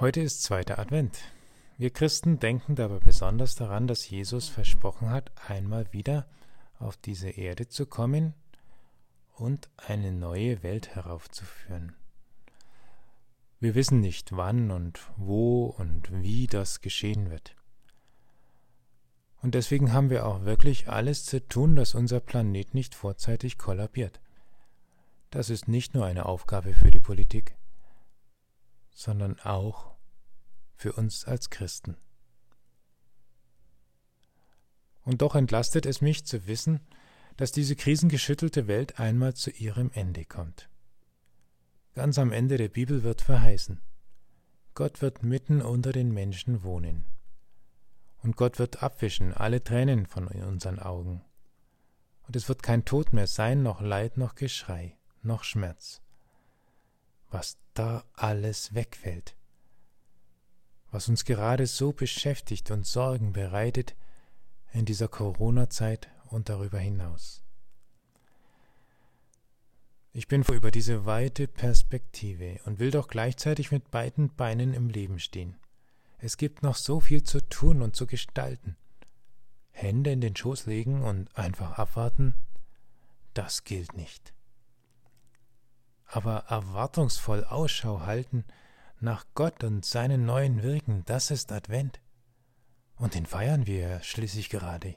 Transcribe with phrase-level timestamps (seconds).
[0.00, 1.18] Heute ist zweiter Advent.
[1.76, 6.28] Wir Christen denken dabei besonders daran, dass Jesus versprochen hat, einmal wieder
[6.78, 8.32] auf diese Erde zu kommen
[9.34, 11.96] und eine neue Welt heraufzuführen.
[13.58, 17.56] Wir wissen nicht, wann und wo und wie das geschehen wird.
[19.42, 24.20] Und deswegen haben wir auch wirklich alles zu tun, dass unser Planet nicht vorzeitig kollabiert.
[25.30, 27.56] Das ist nicht nur eine Aufgabe für die Politik
[28.98, 29.94] sondern auch
[30.74, 31.96] für uns als Christen.
[35.04, 36.80] Und doch entlastet es mich zu wissen,
[37.36, 40.68] dass diese krisengeschüttelte Welt einmal zu ihrem Ende kommt.
[41.94, 43.80] Ganz am Ende der Bibel wird verheißen,
[44.74, 47.06] Gott wird mitten unter den Menschen wohnen.
[48.20, 51.24] Und Gott wird abwischen alle Tränen von unseren Augen.
[52.26, 56.02] Und es wird kein Tod mehr sein, noch Leid, noch Geschrei, noch Schmerz
[57.30, 59.36] was da alles wegfällt,
[60.90, 63.94] was uns gerade so beschäftigt und Sorgen bereitet
[64.72, 67.42] in dieser Corona-Zeit und darüber hinaus.
[70.12, 74.88] Ich bin froh über diese weite Perspektive und will doch gleichzeitig mit beiden Beinen im
[74.88, 75.56] Leben stehen.
[76.18, 78.76] Es gibt noch so viel zu tun und zu gestalten.
[79.70, 82.34] Hände in den Schoß legen und einfach abwarten,
[83.34, 84.32] das gilt nicht
[86.08, 88.44] aber erwartungsvoll Ausschau halten
[88.98, 92.00] nach Gott und seinen neuen Wirken, das ist Advent.
[92.96, 94.96] Und den feiern wir schließlich gerade.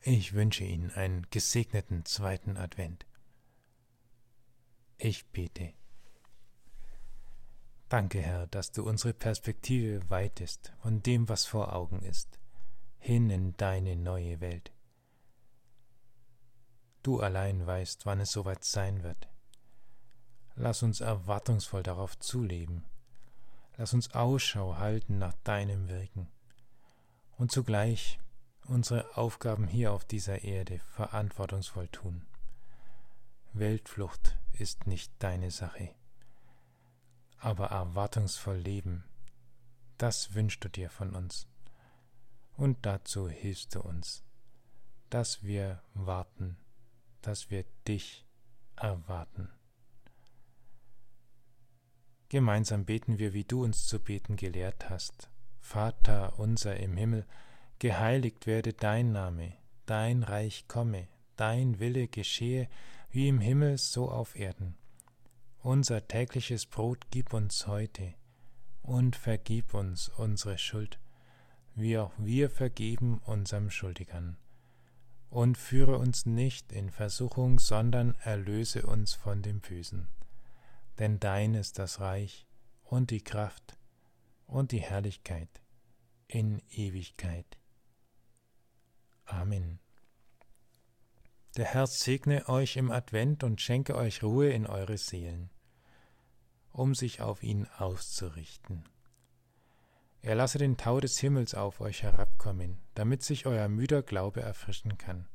[0.00, 3.06] Ich wünsche Ihnen einen gesegneten zweiten Advent.
[4.96, 5.74] Ich bete.
[7.88, 12.38] Danke, Herr, dass du unsere Perspektive weitest von dem, was vor Augen ist,
[12.98, 14.72] hin in deine neue Welt.
[17.02, 19.28] Du allein weißt, wann es soweit sein wird.
[20.56, 22.84] Lass uns erwartungsvoll darauf zuleben.
[23.76, 26.28] Lass uns Ausschau halten nach deinem Wirken
[27.36, 28.18] und zugleich
[28.66, 32.26] unsere Aufgaben hier auf dieser Erde verantwortungsvoll tun.
[33.52, 35.94] Weltflucht ist nicht deine Sache,
[37.38, 39.04] aber erwartungsvoll leben,
[39.96, 41.46] das wünschst du dir von uns.
[42.56, 44.24] Und dazu hilfst du uns,
[45.08, 46.56] dass wir warten
[47.28, 48.24] dass wir dich
[48.74, 49.50] erwarten.
[52.30, 55.28] Gemeinsam beten wir, wie du uns zu beten gelehrt hast.
[55.60, 57.26] Vater unser im Himmel,
[57.80, 59.52] geheiligt werde dein Name,
[59.84, 61.06] dein Reich komme,
[61.36, 62.66] dein Wille geschehe,
[63.10, 64.78] wie im Himmel so auf Erden.
[65.58, 68.14] Unser tägliches Brot gib uns heute
[68.80, 70.98] und vergib uns unsere Schuld,
[71.74, 74.38] wie auch wir vergeben unserem Schuldigern
[75.30, 80.08] und führe uns nicht in Versuchung, sondern erlöse uns von dem Bösen.
[80.98, 82.46] Denn dein ist das Reich
[82.84, 83.76] und die Kraft
[84.46, 85.48] und die Herrlichkeit
[86.26, 87.58] in Ewigkeit.
[89.24, 89.78] Amen.
[91.56, 95.50] Der Herr segne euch im Advent und schenke euch Ruhe in eure Seelen,
[96.72, 98.84] um sich auf ihn auszurichten.
[100.20, 104.98] Er lasse den Tau des Himmels auf euch herabkommen, damit sich euer müder Glaube erfrischen
[104.98, 105.28] kann.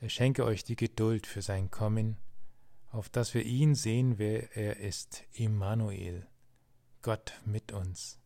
[0.00, 2.16] Er schenke euch die Geduld für sein Kommen,
[2.90, 6.26] auf dass wir ihn sehen, wer er ist, Immanuel,
[7.02, 8.18] Gott mit uns.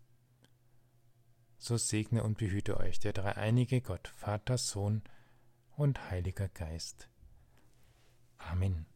[1.58, 5.02] So segne und behüte euch der dreieinige Gott, Vater, Sohn
[5.76, 7.08] und Heiliger Geist.
[8.38, 8.86] Amen.